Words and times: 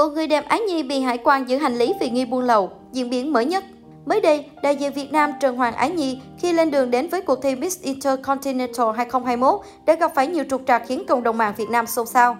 Vụ 0.00 0.10
người 0.10 0.26
đẹp 0.26 0.48
Ái 0.48 0.60
Nhi 0.60 0.82
bị 0.82 1.00
hải 1.00 1.18
quan 1.18 1.48
giữ 1.48 1.58
hành 1.58 1.78
lý 1.78 1.92
vì 2.00 2.10
nghi 2.10 2.24
buôn 2.24 2.44
lậu, 2.44 2.70
diễn 2.92 3.10
biến 3.10 3.32
mới 3.32 3.44
nhất. 3.44 3.64
Mới 4.06 4.20
đây, 4.20 4.44
đại 4.62 4.76
diện 4.76 4.92
Việt 4.92 5.12
Nam 5.12 5.32
Trần 5.40 5.56
Hoàng 5.56 5.74
Ái 5.74 5.90
Nhi 5.90 6.18
khi 6.38 6.52
lên 6.52 6.70
đường 6.70 6.90
đến 6.90 7.08
với 7.08 7.20
cuộc 7.20 7.42
thi 7.42 7.54
Miss 7.54 7.82
Intercontinental 7.82 8.86
2021 8.96 9.60
đã 9.86 9.94
gặp 9.94 10.12
phải 10.14 10.26
nhiều 10.26 10.44
trục 10.50 10.62
trặc 10.66 10.82
khiến 10.86 11.04
cộng 11.08 11.22
đồng 11.22 11.38
mạng 11.38 11.54
Việt 11.56 11.70
Nam 11.70 11.86
xôn 11.86 12.06
xao. 12.06 12.36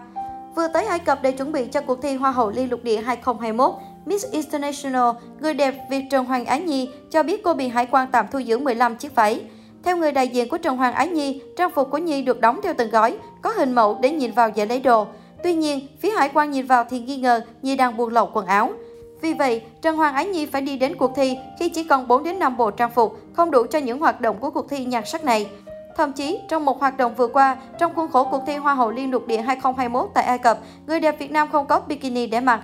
Vừa 0.56 0.68
tới 0.74 0.86
Ai 0.86 0.98
Cập 0.98 1.22
để 1.22 1.32
chuẩn 1.32 1.52
bị 1.52 1.66
cho 1.66 1.80
cuộc 1.80 2.02
thi 2.02 2.14
Hoa 2.14 2.30
hậu 2.30 2.50
Ly 2.50 2.66
lục 2.66 2.84
địa 2.84 3.00
2021, 3.00 3.74
Miss 4.06 4.26
International, 4.30 5.10
người 5.40 5.54
đẹp 5.54 5.74
Việt 5.90 6.04
Trần 6.10 6.24
Hoàng 6.24 6.46
Ái 6.46 6.60
Nhi 6.60 6.88
cho 7.10 7.22
biết 7.22 7.42
cô 7.44 7.54
bị 7.54 7.68
hải 7.68 7.86
quan 7.86 8.08
tạm 8.12 8.26
thu 8.32 8.38
giữ 8.38 8.58
15 8.58 8.96
chiếc 8.96 9.14
váy. 9.14 9.40
Theo 9.84 9.96
người 9.96 10.12
đại 10.12 10.28
diện 10.28 10.48
của 10.48 10.58
Trần 10.58 10.76
Hoàng 10.76 10.94
Ái 10.94 11.08
Nhi, 11.08 11.42
trang 11.56 11.70
phục 11.74 11.90
của 11.90 11.98
Nhi 11.98 12.22
được 12.22 12.40
đóng 12.40 12.60
theo 12.62 12.74
từng 12.78 12.90
gói, 12.90 13.16
có 13.42 13.50
hình 13.50 13.72
mẫu 13.72 13.98
để 14.02 14.10
nhìn 14.10 14.32
vào 14.32 14.48
dễ 14.48 14.66
lấy 14.66 14.80
đồ. 14.80 15.06
Tuy 15.42 15.54
nhiên, 15.54 15.86
phía 16.00 16.10
hải 16.10 16.30
quan 16.34 16.50
nhìn 16.50 16.66
vào 16.66 16.84
thì 16.90 17.00
nghi 17.00 17.16
ngờ 17.16 17.40
Nhi 17.62 17.76
đang 17.76 17.96
buôn 17.96 18.12
lậu 18.12 18.30
quần 18.32 18.46
áo. 18.46 18.72
Vì 19.20 19.34
vậy, 19.34 19.62
Trần 19.82 19.96
Hoàng 19.96 20.14
Ái 20.14 20.26
Nhi 20.26 20.46
phải 20.46 20.62
đi 20.62 20.78
đến 20.78 20.96
cuộc 20.96 21.12
thi 21.16 21.36
khi 21.58 21.68
chỉ 21.68 21.84
còn 21.84 22.08
4 22.08 22.24
đến 22.24 22.38
5 22.38 22.56
bộ 22.56 22.70
trang 22.70 22.90
phục, 22.90 23.18
không 23.32 23.50
đủ 23.50 23.66
cho 23.70 23.78
những 23.78 23.98
hoạt 23.98 24.20
động 24.20 24.36
của 24.40 24.50
cuộc 24.50 24.68
thi 24.70 24.84
nhạc 24.84 25.06
sắc 25.06 25.24
này. 25.24 25.50
Thậm 25.96 26.12
chí, 26.12 26.40
trong 26.48 26.64
một 26.64 26.80
hoạt 26.80 26.96
động 26.96 27.14
vừa 27.14 27.26
qua, 27.26 27.56
trong 27.78 27.94
khuôn 27.94 28.10
khổ 28.10 28.24
cuộc 28.30 28.42
thi 28.46 28.56
Hoa 28.56 28.74
hậu 28.74 28.90
Liên 28.90 29.10
lục 29.10 29.26
địa 29.26 29.40
2021 29.40 30.10
tại 30.14 30.24
Ai 30.24 30.38
Cập, 30.38 30.58
người 30.86 31.00
đẹp 31.00 31.18
Việt 31.18 31.30
Nam 31.30 31.48
không 31.52 31.66
có 31.66 31.80
bikini 31.80 32.26
để 32.26 32.40
mặc. 32.40 32.60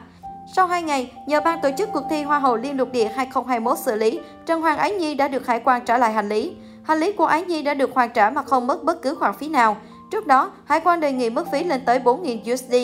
Sau 0.54 0.66
2 0.66 0.82
ngày, 0.82 1.12
nhờ 1.26 1.40
ban 1.40 1.60
tổ 1.60 1.70
chức 1.78 1.92
cuộc 1.92 2.02
thi 2.10 2.22
Hoa 2.22 2.38
hậu 2.38 2.56
Liên 2.56 2.76
lục 2.76 2.92
địa 2.92 3.08
2021 3.08 3.78
xử 3.78 3.96
lý, 3.96 4.20
Trần 4.46 4.60
Hoàng 4.60 4.78
Ái 4.78 4.94
Nhi 4.94 5.14
đã 5.14 5.28
được 5.28 5.46
hải 5.46 5.60
quan 5.60 5.84
trả 5.84 5.98
lại 5.98 6.12
hành 6.12 6.28
lý. 6.28 6.52
Hành 6.82 6.98
lý 6.98 7.12
của 7.12 7.26
Ái 7.26 7.44
Nhi 7.44 7.62
đã 7.62 7.74
được 7.74 7.94
hoàn 7.94 8.10
trả 8.10 8.30
mà 8.30 8.42
không 8.42 8.66
mất 8.66 8.84
bất 8.84 9.02
cứ 9.02 9.14
khoản 9.14 9.34
phí 9.34 9.48
nào. 9.48 9.76
Trước 10.10 10.26
đó, 10.26 10.52
hải 10.64 10.80
quan 10.80 11.00
đề 11.00 11.12
nghị 11.12 11.30
mức 11.30 11.46
phí 11.52 11.64
lên 11.64 11.80
tới 11.84 11.98
4.000 11.98 12.54
USD. 12.54 12.74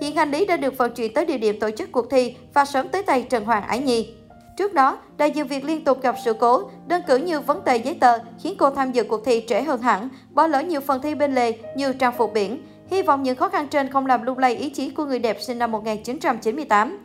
Hiện 0.00 0.16
hành 0.16 0.30
lý 0.30 0.46
đã 0.46 0.56
được 0.56 0.78
vận 0.78 0.94
chuyển 0.94 1.14
tới 1.14 1.26
địa 1.26 1.38
điểm 1.38 1.60
tổ 1.60 1.70
chức 1.70 1.92
cuộc 1.92 2.10
thi 2.10 2.34
và 2.54 2.64
sớm 2.64 2.88
tới 2.88 3.02
tay 3.02 3.22
Trần 3.22 3.44
Hoàng 3.44 3.62
Ái 3.62 3.78
Nhi. 3.78 4.14
Trước 4.56 4.74
đó, 4.74 4.98
đại 5.16 5.30
diện 5.30 5.46
Việt 5.46 5.64
liên 5.64 5.84
tục 5.84 6.02
gặp 6.02 6.16
sự 6.24 6.32
cố, 6.32 6.70
đơn 6.86 7.02
cử 7.06 7.16
như 7.16 7.40
vấn 7.40 7.64
đề 7.64 7.76
giấy 7.76 7.96
tờ 8.00 8.18
khiến 8.42 8.54
cô 8.58 8.70
tham 8.70 8.92
dự 8.92 9.04
cuộc 9.04 9.24
thi 9.24 9.44
trễ 9.48 9.62
hơn 9.62 9.82
hẳn, 9.82 10.08
bỏ 10.30 10.46
lỡ 10.46 10.62
nhiều 10.62 10.80
phần 10.80 11.02
thi 11.02 11.14
bên 11.14 11.34
lề 11.34 11.52
như 11.76 11.92
trang 11.92 12.14
phục 12.18 12.32
biển. 12.32 12.62
Hy 12.90 13.02
vọng 13.02 13.22
những 13.22 13.36
khó 13.36 13.48
khăn 13.48 13.68
trên 13.68 13.92
không 13.92 14.06
làm 14.06 14.22
lung 14.22 14.38
lay 14.38 14.56
ý 14.56 14.70
chí 14.70 14.90
của 14.90 15.04
người 15.04 15.18
đẹp 15.18 15.36
sinh 15.40 15.58
năm 15.58 15.72
1998. 15.72 16.98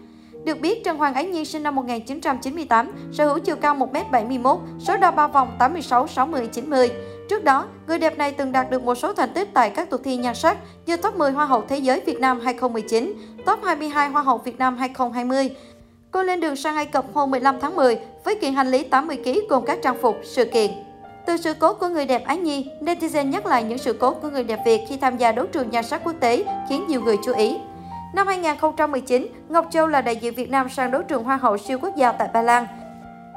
Được 0.45 0.59
biết, 0.59 0.83
Trần 0.83 0.97
Hoàng 0.97 1.13
Ái 1.13 1.25
Nhi 1.25 1.45
sinh 1.45 1.63
năm 1.63 1.75
1998, 1.75 2.91
sở 3.11 3.25
hữu 3.25 3.39
chiều 3.39 3.55
cao 3.55 3.75
1m71, 3.75 4.57
số 4.79 4.97
đo 4.97 5.11
3 5.11 5.27
vòng 5.27 5.55
86, 5.59 6.07
60, 6.07 6.47
90. 6.51 6.89
Trước 7.29 7.43
đó, 7.43 7.65
người 7.87 7.99
đẹp 7.99 8.17
này 8.17 8.31
từng 8.31 8.51
đạt 8.51 8.71
được 8.71 8.83
một 8.83 8.95
số 8.95 9.13
thành 9.13 9.33
tích 9.33 9.49
tại 9.53 9.69
các 9.69 9.89
cuộc 9.89 10.03
thi 10.03 10.17
nhan 10.17 10.35
sắc 10.35 10.57
như 10.85 10.97
top 10.97 11.15
10 11.15 11.31
Hoa 11.31 11.45
hậu 11.45 11.63
Thế 11.67 11.77
giới 11.77 11.99
Việt 11.99 12.19
Nam 12.19 12.39
2019, 12.39 13.13
top 13.45 13.59
22 13.63 14.09
Hoa 14.09 14.21
hậu 14.21 14.37
Việt 14.37 14.59
Nam 14.59 14.77
2020. 14.77 15.49
Cô 16.11 16.23
lên 16.23 16.39
đường 16.39 16.55
sang 16.55 16.75
Ai 16.75 16.85
Cập 16.85 17.05
hôm 17.13 17.31
15 17.31 17.59
tháng 17.61 17.75
10 17.75 17.99
với 18.23 18.35
kiện 18.35 18.53
hành 18.53 18.71
lý 18.71 18.85
80kg 18.91 19.39
gồm 19.49 19.65
các 19.65 19.79
trang 19.81 19.97
phục, 20.01 20.15
sự 20.23 20.45
kiện. 20.45 20.71
Từ 21.25 21.37
sự 21.37 21.53
cố 21.53 21.73
của 21.73 21.87
người 21.87 22.05
đẹp 22.05 22.23
Ái 22.25 22.37
Nhi, 22.37 22.67
netizen 22.81 23.29
nhắc 23.29 23.45
lại 23.45 23.63
những 23.63 23.77
sự 23.77 23.93
cố 23.93 24.13
của 24.13 24.29
người 24.29 24.43
đẹp 24.43 24.59
Việt 24.65 24.81
khi 24.89 24.97
tham 24.97 25.17
gia 25.17 25.31
đấu 25.31 25.45
trường 25.45 25.69
nhan 25.69 25.83
sắc 25.83 26.01
quốc 26.03 26.15
tế 26.19 26.45
khiến 26.69 26.85
nhiều 26.87 27.01
người 27.01 27.17
chú 27.25 27.33
ý. 27.33 27.57
Năm 28.13 28.27
2019, 28.27 29.27
Ngọc 29.49 29.65
Châu 29.71 29.87
là 29.87 30.01
đại 30.01 30.15
diện 30.15 30.33
Việt 30.33 30.49
Nam 30.49 30.69
sang 30.69 30.91
đấu 30.91 31.01
trường 31.01 31.23
Hoa 31.23 31.37
hậu 31.37 31.57
siêu 31.57 31.77
quốc 31.81 31.95
gia 31.95 32.11
tại 32.11 32.27
Ba 32.33 32.41
Lan. 32.41 32.67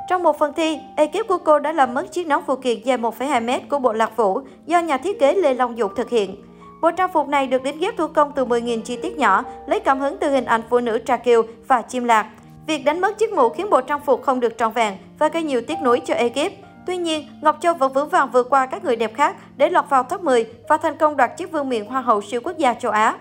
Trong 0.08 0.22
một 0.22 0.38
phần 0.38 0.52
thi, 0.52 0.78
ekip 0.96 1.28
của 1.28 1.38
cô 1.38 1.58
đã 1.58 1.72
làm 1.72 1.94
mất 1.94 2.12
chiếc 2.12 2.26
nón 2.26 2.42
phụ 2.46 2.56
kiện 2.56 2.82
dài 2.84 2.98
1,2m 2.98 3.60
của 3.70 3.78
bộ 3.78 3.92
lạc 3.92 4.16
vũ 4.16 4.40
do 4.66 4.78
nhà 4.78 4.96
thiết 4.96 5.20
kế 5.20 5.34
Lê 5.34 5.54
Long 5.54 5.78
Dục 5.78 5.92
thực 5.96 6.10
hiện. 6.10 6.36
Bộ 6.82 6.90
trang 6.90 7.10
phục 7.12 7.28
này 7.28 7.46
được 7.46 7.62
đính 7.62 7.78
ghép 7.78 7.96
thủ 7.96 8.06
công 8.06 8.32
từ 8.32 8.44
10.000 8.44 8.82
chi 8.82 8.96
tiết 8.96 9.18
nhỏ, 9.18 9.44
lấy 9.66 9.80
cảm 9.80 10.00
hứng 10.00 10.16
từ 10.20 10.30
hình 10.30 10.44
ảnh 10.44 10.62
phụ 10.70 10.80
nữ 10.80 10.98
trà 11.06 11.16
kiều 11.16 11.42
và 11.68 11.82
chim 11.82 12.04
lạc. 12.04 12.26
Việc 12.66 12.84
đánh 12.84 13.00
mất 13.00 13.18
chiếc 13.18 13.32
mũ 13.32 13.48
khiến 13.48 13.70
bộ 13.70 13.80
trang 13.80 14.00
phục 14.00 14.22
không 14.22 14.40
được 14.40 14.58
tròn 14.58 14.72
vẹn 14.72 14.94
và 15.18 15.28
gây 15.28 15.42
nhiều 15.42 15.60
tiếc 15.60 15.80
nuối 15.82 16.00
cho 16.00 16.14
ekip. 16.14 16.52
Tuy 16.86 16.96
nhiên, 16.96 17.28
Ngọc 17.42 17.56
Châu 17.60 17.74
vẫn 17.74 17.92
vững 17.92 18.08
vàng 18.08 18.30
vượt 18.32 18.46
qua 18.50 18.66
các 18.66 18.84
người 18.84 18.96
đẹp 18.96 19.14
khác 19.14 19.36
để 19.56 19.70
lọt 19.70 19.84
vào 19.88 20.02
top 20.02 20.22
10 20.22 20.44
và 20.68 20.76
thành 20.76 20.96
công 20.96 21.16
đoạt 21.16 21.36
chiếc 21.36 21.52
vương 21.52 21.68
miện 21.68 21.86
Hoa 21.86 22.00
hậu 22.00 22.20
siêu 22.22 22.40
quốc 22.44 22.58
gia 22.58 22.74
châu 22.74 22.92
Á. 22.92 23.14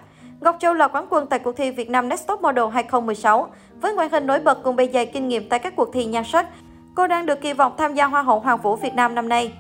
Ngọc 0.43 0.55
Châu 0.59 0.73
là 0.73 0.87
quán 0.87 1.05
quân 1.09 1.27
tại 1.27 1.39
cuộc 1.39 1.51
thi 1.51 1.71
Việt 1.71 1.89
Nam 1.89 2.09
Next 2.09 2.27
Top 2.27 2.41
Model 2.41 2.65
2016. 2.73 3.47
Với 3.81 3.93
ngoại 3.93 4.09
hình 4.11 4.27
nổi 4.27 4.39
bật 4.39 4.63
cùng 4.63 4.75
bề 4.75 4.87
dày 4.93 5.05
kinh 5.05 5.27
nghiệm 5.27 5.49
tại 5.49 5.59
các 5.59 5.75
cuộc 5.75 5.93
thi 5.93 6.05
nhan 6.05 6.23
sắc, 6.23 6.47
cô 6.95 7.07
đang 7.07 7.25
được 7.25 7.41
kỳ 7.41 7.53
vọng 7.53 7.73
tham 7.77 7.93
gia 7.93 8.05
Hoa 8.05 8.21
hậu 8.21 8.39
Hoàng 8.39 8.57
vũ 8.57 8.75
Việt 8.75 8.93
Nam 8.93 9.15
năm 9.15 9.29
nay. 9.29 9.53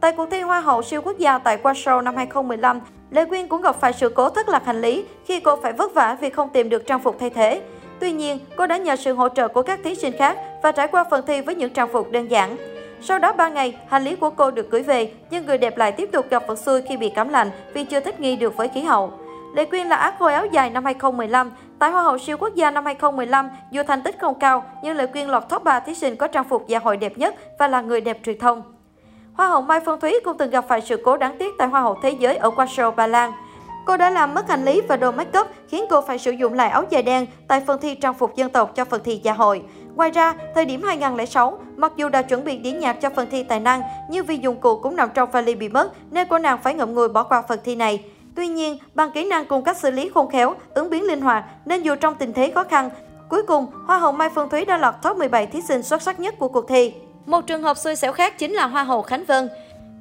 Tại 0.00 0.12
cuộc 0.12 0.30
thi 0.30 0.40
Hoa 0.40 0.60
hậu 0.60 0.82
siêu 0.82 1.02
quốc 1.02 1.18
gia 1.18 1.38
tại 1.38 1.58
Warsaw 1.62 2.02
năm 2.02 2.16
2015, 2.16 2.80
Lê 3.10 3.24
Quyên 3.24 3.48
cũng 3.48 3.62
gặp 3.62 3.76
phải 3.80 3.92
sự 3.92 4.08
cố 4.08 4.28
thất 4.28 4.48
lạc 4.48 4.64
hành 4.64 4.80
lý 4.80 5.04
khi 5.24 5.40
cô 5.40 5.56
phải 5.56 5.72
vất 5.72 5.94
vả 5.94 6.16
vì 6.20 6.30
không 6.30 6.48
tìm 6.48 6.68
được 6.68 6.86
trang 6.86 7.00
phục 7.00 7.16
thay 7.20 7.30
thế. 7.30 7.62
Tuy 8.00 8.12
nhiên, 8.12 8.38
cô 8.56 8.66
đã 8.66 8.76
nhờ 8.76 8.96
sự 8.96 9.14
hỗ 9.14 9.28
trợ 9.28 9.48
của 9.48 9.62
các 9.62 9.80
thí 9.84 9.94
sinh 9.94 10.12
khác 10.18 10.38
và 10.62 10.72
trải 10.72 10.88
qua 10.88 11.04
phần 11.10 11.26
thi 11.26 11.40
với 11.40 11.54
những 11.54 11.72
trang 11.72 11.88
phục 11.92 12.10
đơn 12.10 12.30
giản. 12.30 12.56
Sau 13.02 13.18
đó 13.18 13.32
3 13.32 13.48
ngày, 13.48 13.78
hành 13.88 14.04
lý 14.04 14.16
của 14.16 14.30
cô 14.30 14.50
được 14.50 14.70
gửi 14.70 14.82
về, 14.82 15.12
nhưng 15.30 15.46
người 15.46 15.58
đẹp 15.58 15.78
lại 15.78 15.92
tiếp 15.92 16.08
tục 16.12 16.26
gặp 16.30 16.42
vận 16.48 16.56
xui 16.56 16.82
khi 16.82 16.96
bị 16.96 17.12
cảm 17.14 17.28
lạnh 17.28 17.50
vì 17.74 17.84
chưa 17.84 18.00
thích 18.00 18.20
nghi 18.20 18.36
được 18.36 18.56
với 18.56 18.68
khí 18.68 18.82
hậu. 18.82 19.12
Lê 19.54 19.64
Quyên 19.64 19.86
là 19.86 19.96
ác 19.96 20.14
khôi 20.18 20.34
áo 20.34 20.46
dài 20.46 20.70
năm 20.70 20.84
2015. 20.84 21.50
Tại 21.78 21.90
Hoa 21.90 22.02
hậu 22.02 22.18
siêu 22.18 22.36
quốc 22.36 22.54
gia 22.54 22.70
năm 22.70 22.84
2015, 22.84 23.50
dù 23.70 23.82
thành 23.86 24.02
tích 24.02 24.16
không 24.20 24.34
cao, 24.34 24.64
nhưng 24.82 24.96
Lê 24.96 25.06
Quyên 25.06 25.28
lọt 25.28 25.48
top 25.48 25.64
3 25.64 25.80
thí 25.80 25.94
sinh 25.94 26.16
có 26.16 26.26
trang 26.26 26.48
phục 26.48 26.68
dạ 26.68 26.78
hội 26.78 26.96
đẹp 26.96 27.18
nhất 27.18 27.34
và 27.58 27.68
là 27.68 27.80
người 27.80 28.00
đẹp 28.00 28.18
truyền 28.24 28.38
thông. 28.38 28.62
Hoa 29.34 29.48
hậu 29.48 29.60
Mai 29.62 29.80
Phương 29.80 30.00
Thúy 30.00 30.14
cũng 30.24 30.38
từng 30.38 30.50
gặp 30.50 30.64
phải 30.68 30.80
sự 30.80 31.02
cố 31.04 31.16
đáng 31.16 31.38
tiếc 31.38 31.54
tại 31.58 31.68
Hoa 31.68 31.80
hậu 31.80 31.98
Thế 32.02 32.10
giới 32.10 32.36
ở 32.36 32.50
Warsaw, 32.50 32.90
Ba 32.94 33.06
Lan. 33.06 33.32
Cô 33.86 33.96
đã 33.96 34.10
làm 34.10 34.34
mất 34.34 34.48
hành 34.48 34.64
lý 34.64 34.80
và 34.80 34.96
đồ 34.96 35.12
make 35.12 35.38
up, 35.38 35.46
khiến 35.68 35.84
cô 35.90 36.00
phải 36.00 36.18
sử 36.18 36.30
dụng 36.30 36.54
lại 36.54 36.70
áo 36.70 36.84
dài 36.90 37.02
đen 37.02 37.26
tại 37.48 37.62
phần 37.66 37.80
thi 37.80 37.94
trang 37.94 38.14
phục 38.14 38.36
dân 38.36 38.50
tộc 38.50 38.74
cho 38.74 38.84
phần 38.84 39.00
thi 39.04 39.20
dạ 39.24 39.32
hội. 39.32 39.62
Ngoài 39.94 40.10
ra, 40.10 40.34
thời 40.54 40.64
điểm 40.64 40.82
2006, 40.82 41.58
mặc 41.76 41.92
dù 41.96 42.08
đã 42.08 42.22
chuẩn 42.22 42.44
bị 42.44 42.58
đĩa 42.58 42.72
nhạc 42.72 42.92
cho 42.92 43.10
phần 43.16 43.28
thi 43.30 43.42
tài 43.42 43.60
năng, 43.60 43.82
nhưng 44.10 44.26
vì 44.26 44.36
dụng 44.36 44.60
cụ 44.60 44.76
cũng 44.76 44.96
nằm 44.96 45.08
trong 45.14 45.30
vali 45.30 45.54
bị 45.54 45.68
mất, 45.68 45.90
nên 46.10 46.28
cô 46.30 46.38
nàng 46.38 46.58
phải 46.62 46.74
ngậm 46.74 46.94
ngùi 46.94 47.08
bỏ 47.08 47.22
qua 47.22 47.42
phần 47.48 47.58
thi 47.64 47.74
này. 47.74 48.04
Tuy 48.38 48.48
nhiên, 48.48 48.78
bằng 48.94 49.10
kỹ 49.10 49.24
năng 49.24 49.46
cùng 49.46 49.64
cách 49.64 49.76
xử 49.76 49.90
lý 49.90 50.10
khôn 50.14 50.30
khéo, 50.30 50.54
ứng 50.74 50.90
biến 50.90 51.06
linh 51.06 51.20
hoạt, 51.20 51.44
nên 51.66 51.82
dù 51.82 51.94
trong 51.94 52.14
tình 52.14 52.32
thế 52.32 52.50
khó 52.54 52.64
khăn, 52.64 52.90
cuối 53.28 53.42
cùng, 53.42 53.66
Hoa 53.86 53.98
hậu 53.98 54.12
Mai 54.12 54.28
Phương 54.34 54.48
Thúy 54.48 54.64
đã 54.64 54.76
lọt 54.76 54.94
top 55.02 55.16
17 55.16 55.46
thí 55.46 55.60
sinh 55.68 55.82
xuất 55.82 56.02
sắc 56.02 56.20
nhất 56.20 56.34
của 56.38 56.48
cuộc 56.48 56.68
thi. 56.68 56.92
Một 57.26 57.46
trường 57.46 57.62
hợp 57.62 57.78
xui 57.78 57.96
xẻo 57.96 58.12
khác 58.12 58.38
chính 58.38 58.52
là 58.52 58.66
Hoa 58.66 58.84
hậu 58.84 59.02
Khánh 59.02 59.24
Vân. 59.24 59.48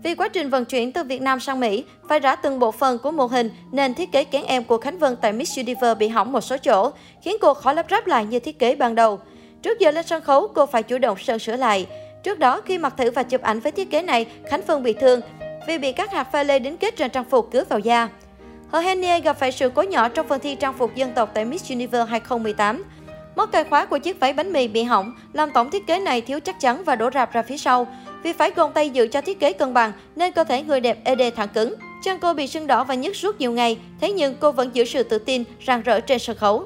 Vì 0.03 0.15
quá 0.15 0.27
trình 0.27 0.49
vận 0.49 0.65
chuyển 0.65 0.91
từ 0.91 1.03
Việt 1.03 1.21
Nam 1.21 1.39
sang 1.39 1.59
Mỹ 1.59 1.83
phải 2.09 2.19
rã 2.19 2.35
từng 2.35 2.59
bộ 2.59 2.71
phận 2.71 2.99
của 2.99 3.11
mô 3.11 3.25
hình 3.25 3.49
nên 3.71 3.93
thiết 3.93 4.11
kế 4.11 4.23
kén 4.23 4.43
em 4.43 4.63
của 4.63 4.77
Khánh 4.77 4.99
Vân 4.99 5.15
tại 5.15 5.33
Miss 5.33 5.57
Universe 5.57 5.95
bị 5.95 6.07
hỏng 6.07 6.31
một 6.31 6.41
số 6.41 6.57
chỗ, 6.57 6.91
khiến 7.21 7.37
cô 7.41 7.53
khó 7.53 7.73
lắp 7.73 7.85
ráp 7.89 8.07
lại 8.07 8.25
như 8.25 8.39
thiết 8.39 8.59
kế 8.59 8.75
ban 8.75 8.95
đầu. 8.95 9.19
Trước 9.61 9.79
giờ 9.79 9.91
lên 9.91 10.05
sân 10.05 10.21
khấu, 10.21 10.47
cô 10.47 10.65
phải 10.65 10.83
chủ 10.83 10.97
động 10.97 11.17
sơn 11.17 11.39
sửa 11.39 11.55
lại. 11.55 11.87
Trước 12.23 12.39
đó, 12.39 12.61
khi 12.65 12.77
mặc 12.77 12.93
thử 12.97 13.11
và 13.11 13.23
chụp 13.23 13.41
ảnh 13.41 13.59
với 13.59 13.71
thiết 13.71 13.91
kế 13.91 14.01
này, 14.01 14.25
Khánh 14.49 14.61
Vân 14.61 14.83
bị 14.83 14.93
thương 14.93 15.21
vì 15.67 15.77
bị 15.77 15.91
các 15.91 16.11
hạt 16.11 16.23
pha 16.31 16.43
lê 16.43 16.59
đính 16.59 16.77
kết 16.77 16.95
trên 16.95 17.11
trang 17.11 17.23
phục 17.23 17.51
cứa 17.51 17.63
vào 17.69 17.79
da. 17.79 18.09
Hờ 18.71 18.79
Henie 18.79 19.19
gặp 19.19 19.39
phải 19.39 19.51
sự 19.51 19.69
cố 19.69 19.81
nhỏ 19.81 20.09
trong 20.09 20.27
phần 20.27 20.39
thi 20.39 20.55
trang 20.55 20.73
phục 20.73 20.95
dân 20.95 21.13
tộc 21.13 21.31
tại 21.33 21.45
Miss 21.45 21.71
Universe 21.71 22.05
2018. 22.09 22.83
Móc 23.35 23.51
cài 23.51 23.63
khóa 23.63 23.85
của 23.85 23.97
chiếc 23.97 24.19
váy 24.19 24.33
bánh 24.33 24.53
mì 24.53 24.67
bị 24.67 24.83
hỏng, 24.83 25.13
làm 25.33 25.51
tổng 25.51 25.71
thiết 25.71 25.87
kế 25.87 25.99
này 25.99 26.21
thiếu 26.21 26.39
chắc 26.39 26.59
chắn 26.59 26.83
và 26.83 26.95
đổ 26.95 27.09
rạp 27.13 27.33
ra 27.33 27.41
phía 27.41 27.57
sau. 27.57 27.87
Vì 28.23 28.33
phải 28.33 28.51
gồng 28.51 28.73
tay 28.73 28.89
giữ 28.89 29.07
cho 29.07 29.21
thiết 29.21 29.39
kế 29.39 29.53
cân 29.53 29.73
bằng 29.73 29.91
nên 30.15 30.31
cơ 30.31 30.43
thể 30.43 30.63
người 30.63 30.79
đẹp 30.79 30.97
ED 31.03 31.21
thẳng 31.35 31.47
cứng. 31.53 31.75
Chân 32.03 32.19
cô 32.19 32.33
bị 32.33 32.47
sưng 32.47 32.67
đỏ 32.67 32.83
và 32.83 32.95
nhức 32.95 33.15
suốt 33.15 33.39
nhiều 33.39 33.51
ngày, 33.51 33.77
thế 34.01 34.11
nhưng 34.11 34.35
cô 34.39 34.51
vẫn 34.51 34.69
giữ 34.73 34.85
sự 34.85 35.03
tự 35.03 35.19
tin, 35.19 35.43
rạng 35.67 35.81
rỡ 35.81 35.99
trên 35.99 36.19
sân 36.19 36.37
khấu. 36.37 36.65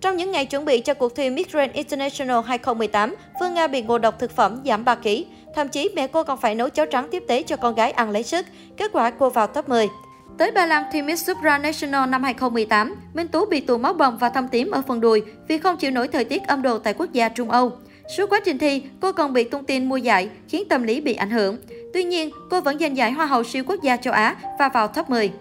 Trong 0.00 0.16
những 0.16 0.30
ngày 0.30 0.46
chuẩn 0.46 0.64
bị 0.64 0.80
cho 0.80 0.94
cuộc 0.94 1.14
thi 1.14 1.30
Miss 1.30 1.50
Grand 1.50 1.72
International 1.72 2.40
2018, 2.46 3.14
Phương 3.40 3.54
Nga 3.54 3.66
bị 3.66 3.82
ngộ 3.82 3.98
độc 3.98 4.18
thực 4.18 4.36
phẩm 4.36 4.60
giảm 4.64 4.84
3 4.84 4.94
kg. 4.94 5.08
Thậm 5.54 5.68
chí 5.68 5.88
mẹ 5.94 6.06
cô 6.06 6.22
còn 6.22 6.40
phải 6.40 6.54
nấu 6.54 6.68
cháo 6.68 6.86
trắng 6.86 7.08
tiếp 7.10 7.24
tế 7.28 7.42
cho 7.42 7.56
con 7.56 7.74
gái 7.74 7.90
ăn 7.90 8.10
lấy 8.10 8.22
sức. 8.22 8.46
Kết 8.76 8.92
quả 8.92 9.10
cô 9.10 9.30
vào 9.30 9.46
top 9.46 9.68
10. 9.68 9.88
Tới 10.36 10.50
Ba 10.50 10.66
Lan 10.66 10.84
thi 10.92 11.02
Miss 11.02 11.26
Supranational 11.26 12.08
năm 12.08 12.22
2018, 12.22 12.94
Minh 13.14 13.28
Tú 13.28 13.46
bị 13.46 13.60
tụ 13.60 13.78
máu 13.78 13.92
bầm 13.92 14.18
và 14.18 14.28
thâm 14.28 14.48
tím 14.48 14.70
ở 14.70 14.82
phần 14.82 15.00
đùi 15.00 15.22
vì 15.48 15.58
không 15.58 15.76
chịu 15.76 15.90
nổi 15.90 16.08
thời 16.08 16.24
tiết 16.24 16.46
âm 16.46 16.62
độ 16.62 16.78
tại 16.78 16.94
quốc 16.94 17.12
gia 17.12 17.28
Trung 17.28 17.50
Âu. 17.50 17.72
Suốt 18.16 18.30
quá 18.30 18.40
trình 18.44 18.58
thi, 18.58 18.82
cô 19.00 19.12
còn 19.12 19.32
bị 19.32 19.44
tung 19.44 19.64
tin 19.64 19.88
mua 19.88 19.96
giải, 19.96 20.28
khiến 20.48 20.68
tâm 20.68 20.82
lý 20.82 21.00
bị 21.00 21.14
ảnh 21.14 21.30
hưởng. 21.30 21.56
Tuy 21.94 22.04
nhiên, 22.04 22.30
cô 22.50 22.60
vẫn 22.60 22.78
giành 22.78 22.96
giải 22.96 23.12
Hoa 23.12 23.26
hậu 23.26 23.44
siêu 23.44 23.64
quốc 23.66 23.82
gia 23.82 23.96
châu 23.96 24.14
Á 24.14 24.36
và 24.58 24.68
vào 24.68 24.88
top 24.88 25.10
10. 25.10 25.32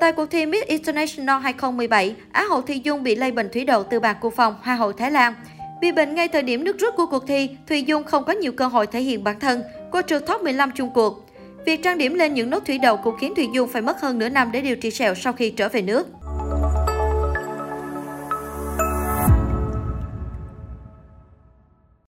Tại 0.00 0.12
cuộc 0.12 0.26
thi 0.26 0.46
Miss 0.46 0.66
International 0.66 1.40
2017, 1.40 2.14
Á 2.32 2.44
hậu 2.50 2.62
Thùy 2.62 2.80
Dung 2.80 3.02
bị 3.02 3.14
lây 3.14 3.32
bệnh 3.32 3.48
thủy 3.52 3.64
đậu 3.64 3.82
từ 3.82 4.00
bà 4.00 4.12
cô 4.12 4.30
phòng 4.30 4.54
Hoa 4.62 4.74
hậu 4.74 4.92
Thái 4.92 5.10
Lan. 5.10 5.34
Bị 5.80 5.92
bệnh 5.92 6.14
ngay 6.14 6.28
thời 6.28 6.42
điểm 6.42 6.64
nước 6.64 6.78
rút 6.78 6.94
của 6.96 7.06
cuộc 7.06 7.26
thi, 7.26 7.50
Thùy 7.68 7.82
Dung 7.82 8.04
không 8.04 8.24
có 8.24 8.32
nhiều 8.32 8.52
cơ 8.52 8.66
hội 8.66 8.86
thể 8.86 9.00
hiện 9.00 9.24
bản 9.24 9.40
thân. 9.40 9.62
Cô 9.92 10.02
trượt 10.02 10.26
top 10.26 10.42
15 10.42 10.70
chung 10.70 10.90
cuộc. 10.94 11.23
Việc 11.66 11.82
trang 11.82 11.98
điểm 11.98 12.14
lên 12.14 12.34
những 12.34 12.50
nốt 12.50 12.64
thủy 12.66 12.78
đậu 12.78 12.96
cũng 12.96 13.16
khiến 13.20 13.34
Thùy 13.34 13.48
Dung 13.54 13.68
phải 13.68 13.82
mất 13.82 14.00
hơn 14.00 14.18
nửa 14.18 14.28
năm 14.28 14.52
để 14.52 14.60
điều 14.60 14.76
trị 14.76 14.90
sẹo 14.90 15.14
sau 15.14 15.32
khi 15.32 15.50
trở 15.50 15.68
về 15.68 15.82
nước. 15.82 16.06